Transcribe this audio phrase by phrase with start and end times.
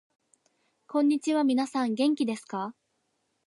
[0.87, 2.73] こんにちは、みなさん元気ですか？